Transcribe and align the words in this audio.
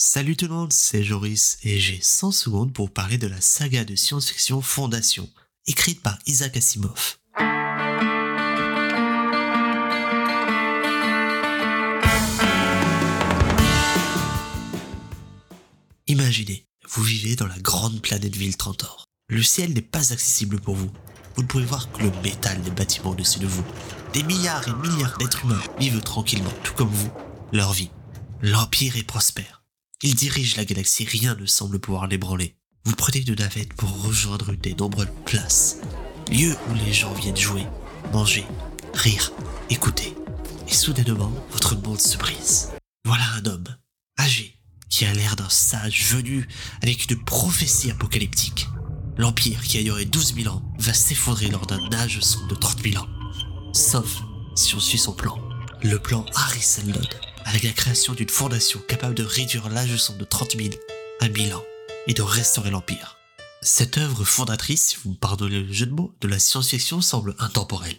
Salut 0.00 0.36
tout 0.36 0.46
le 0.46 0.54
monde, 0.54 0.72
c'est 0.72 1.02
Joris 1.02 1.58
et 1.64 1.80
j'ai 1.80 1.98
100 2.00 2.30
secondes 2.30 2.72
pour 2.72 2.92
parler 2.92 3.18
de 3.18 3.26
la 3.26 3.40
saga 3.40 3.84
de 3.84 3.96
science-fiction 3.96 4.62
Fondation, 4.62 5.28
écrite 5.66 6.04
par 6.04 6.16
Isaac 6.24 6.56
Asimov. 6.56 7.18
Imaginez, 16.06 16.64
vous 16.88 17.02
vivez 17.02 17.34
dans 17.34 17.48
la 17.48 17.58
grande 17.58 18.00
planète 18.00 18.36
ville 18.36 18.56
Trantor. 18.56 19.04
Le 19.28 19.42
ciel 19.42 19.72
n'est 19.72 19.82
pas 19.82 20.12
accessible 20.12 20.60
pour 20.60 20.76
vous. 20.76 20.92
Vous 21.34 21.42
ne 21.42 21.48
pouvez 21.48 21.64
voir 21.64 21.90
que 21.90 22.04
le 22.04 22.12
métal 22.22 22.62
des 22.62 22.70
bâtiments 22.70 23.10
au-dessus 23.10 23.40
de 23.40 23.48
vous. 23.48 23.64
Des 24.12 24.22
milliards 24.22 24.68
et 24.68 24.74
milliards 24.74 25.18
d'êtres 25.18 25.44
humains 25.44 25.60
vivent 25.80 26.00
tranquillement, 26.02 26.54
tout 26.62 26.74
comme 26.74 26.86
vous, 26.86 27.10
leur 27.52 27.72
vie. 27.72 27.90
L'Empire 28.42 28.96
est 28.96 29.02
prospère. 29.02 29.57
Ils 30.02 30.14
dirigent 30.14 30.56
la 30.56 30.64
galaxie, 30.64 31.04
rien 31.04 31.34
ne 31.34 31.46
semble 31.46 31.80
pouvoir 31.80 32.06
l'ébranler. 32.06 32.54
Vous 32.84 32.94
prenez 32.94 33.18
une 33.18 33.34
navette 33.34 33.72
pour 33.72 34.04
rejoindre 34.04 34.52
des 34.54 34.74
nombreuses 34.74 35.08
places, 35.26 35.78
lieux 36.30 36.54
où 36.70 36.74
les 36.74 36.92
gens 36.92 37.12
viennent 37.14 37.36
jouer, 37.36 37.66
manger, 38.12 38.44
rire, 38.94 39.32
écouter. 39.70 40.14
Et 40.68 40.72
soudainement, 40.72 41.32
votre 41.50 41.74
monde 41.74 42.00
se 42.00 42.16
brise. 42.16 42.68
Voilà 43.04 43.24
un 43.38 43.44
homme, 43.46 43.76
âgé, 44.20 44.54
qui 44.88 45.04
a 45.04 45.12
l'air 45.12 45.34
d'un 45.34 45.48
sage 45.48 46.04
venu 46.04 46.46
avec 46.80 47.10
une 47.10 47.24
prophétie 47.24 47.90
apocalyptique. 47.90 48.68
L'Empire, 49.16 49.60
qui 49.62 49.78
a 49.78 49.82
duré 49.82 50.04
12 50.04 50.36
000 50.36 50.54
ans, 50.54 50.62
va 50.78 50.94
s'effondrer 50.94 51.48
lors 51.48 51.66
d'un 51.66 51.92
âge 51.92 52.20
sombre 52.20 52.46
de 52.46 52.54
30 52.54 52.84
000 52.84 53.02
ans. 53.02 53.08
Sauf 53.72 54.22
si 54.54 54.76
on 54.76 54.80
suit 54.80 54.98
son 54.98 55.12
plan. 55.12 55.36
Le 55.82 55.98
plan 55.98 56.24
Harry 56.36 56.62
avec 57.48 57.62
la 57.62 57.72
création 57.72 58.12
d'une 58.12 58.28
fondation 58.28 58.78
capable 58.80 59.14
de 59.14 59.22
réduire 59.22 59.70
l'âge 59.70 59.96
sombre 59.96 60.18
de 60.18 60.24
30 60.24 60.56
000 60.56 60.68
à 61.20 61.28
1000 61.28 61.54
ans 61.54 61.64
et 62.06 62.12
de 62.12 62.20
restaurer 62.20 62.70
l'Empire. 62.70 63.16
Cette 63.62 63.96
œuvre 63.96 64.22
fondatrice, 64.24 64.84
si 64.84 64.96
vous 64.96 65.10
me 65.10 65.16
pardonnez 65.16 65.62
le 65.62 65.72
jeu 65.72 65.86
de 65.86 65.92
mots, 65.92 66.14
de 66.20 66.28
la 66.28 66.38
science-fiction 66.38 67.00
semble 67.00 67.34
intemporelle, 67.38 67.96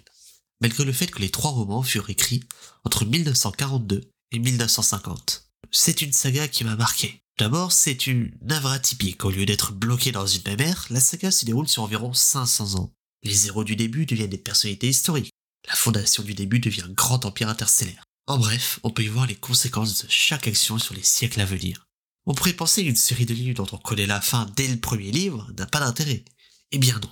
malgré 0.62 0.86
le 0.86 0.94
fait 0.94 1.08
que 1.08 1.20
les 1.20 1.32
trois 1.32 1.50
romans 1.50 1.82
furent 1.82 2.12
écrits 2.12 2.44
entre 2.84 3.06
1942 3.06 4.12
et 4.32 4.40
1950. 4.40 5.50
C'est 5.72 6.04
une 6.04 6.14
saga 6.14 6.48
qui 6.48 6.64
m'a 6.64 6.76
marqué. 6.76 7.24
D'abord, 7.40 7.72
c'est 7.72 8.06
une 8.06 8.32
œuvre 8.52 8.70
atypique. 8.70 9.26
Au 9.26 9.32
lieu 9.32 9.48
d'être 9.48 9.74
bloqué 9.74 10.12
dans 10.12 10.28
une 10.28 10.44
même 10.46 10.62
ère, 10.62 10.86
la 10.92 11.00
saga 11.00 11.32
se 11.32 11.46
déroule 11.46 11.68
sur 11.68 11.82
environ 11.82 12.14
500 12.14 12.76
ans. 12.76 12.94
Les 13.24 13.48
héros 13.48 13.64
du 13.64 13.76
début 13.76 14.06
deviennent 14.06 14.30
des 14.30 14.38
personnalités 14.38 14.90
historiques. 14.90 15.32
La 15.68 15.76
fondation 15.76 16.22
du 16.22 16.36
début 16.36 16.60
devient 16.60 16.84
un 16.88 16.94
grand 16.94 17.26
empire 17.26 17.50
interstellaire. 17.50 18.04
En 18.30 18.38
bref, 18.38 18.80
on 18.84 18.92
peut 18.92 19.02
y 19.04 19.08
voir 19.08 19.26
les 19.26 19.36
conséquences 19.36 20.06
de 20.06 20.08
chaque 20.08 20.48
action 20.48 20.78
sur 20.78 20.94
les 20.94 21.02
siècles 21.02 21.42
à 21.42 21.46
venir. 21.46 21.88
On 22.28 22.36
pourrait 22.36 22.54
penser 22.54 22.84
qu'une 22.84 22.96
série 22.96 23.26
de 23.26 23.34
livres 23.34 23.56
dont 23.56 23.76
on 23.76 23.80
connaît 23.80 24.06
la 24.06 24.22
fin 24.22 24.46
dès 24.56 24.68
le 24.68 24.80
premier 24.80 25.12
livre 25.12 25.52
n'a 25.58 25.66
pas 25.66 25.80
d'intérêt. 25.80 26.24
Eh 26.72 26.78
bien 26.78 27.00
non. 27.00 27.10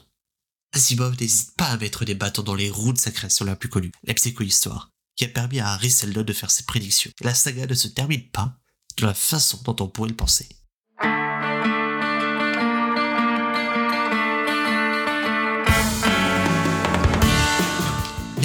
Asimov 0.73 1.19
n'hésite 1.19 1.55
pas 1.55 1.69
à 1.69 1.77
mettre 1.77 2.05
des 2.05 2.13
bâtons 2.13 2.43
dans 2.43 2.53
les 2.53 2.69
roues 2.69 2.93
de 2.93 2.99
sa 2.99 3.09
création 3.09 3.45
la 3.45 3.55
plus 3.55 3.67
connue, 3.67 3.91
la 4.03 4.13
psychohistoire, 4.13 4.91
qui 5.15 5.25
a 5.25 5.27
permis 5.27 5.59
à 5.59 5.69
Harry 5.69 5.89
Seldon 5.89 6.21
de 6.21 6.33
faire 6.33 6.51
ses 6.51 6.65
prédictions. 6.65 7.09
La 7.21 7.33
saga 7.33 7.65
ne 7.65 7.73
se 7.73 7.87
termine 7.87 8.29
pas 8.29 8.55
de 8.97 9.07
la 9.07 9.15
façon 9.15 9.59
dont 9.63 9.75
on 9.79 9.87
pourrait 9.87 10.09
le 10.09 10.15
penser. 10.15 10.47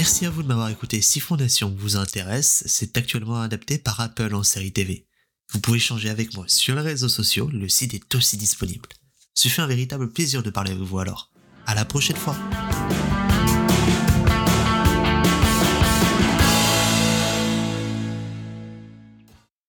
Merci 0.03 0.27
à 0.27 0.31
vous 0.31 0.43
de 0.43 0.49
m'avoir 0.49 0.69
écouté. 0.69 1.01
Si 1.01 1.21
Fondation 1.21 1.73
vous 1.79 1.95
intéresse, 1.95 2.65
c'est 2.67 2.97
actuellement 2.97 3.41
adapté 3.41 3.79
par 3.79 4.01
Apple 4.01 4.35
en 4.35 4.43
série 4.43 4.73
TV. 4.73 5.07
Vous 5.53 5.61
pouvez 5.61 5.77
échanger 5.77 6.11
avec 6.11 6.35
moi 6.35 6.45
sur 6.49 6.75
les 6.75 6.81
réseaux 6.81 7.09
sociaux, 7.09 7.49
le 7.53 7.69
site 7.69 7.95
est 7.95 8.15
aussi 8.17 8.37
disponible. 8.37 8.89
Ce 9.33 9.47
fut 9.47 9.61
un 9.61 9.69
véritable 9.69 10.11
plaisir 10.11 10.43
de 10.43 10.51
parler 10.51 10.73
avec 10.73 10.83
vous 10.83 10.99
alors. 10.99 11.31
À 11.67 11.77
la 11.77 11.85
prochaine 11.85 12.17
fois. 12.17 12.37